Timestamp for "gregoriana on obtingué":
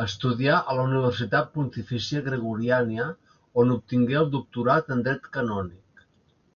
2.32-4.22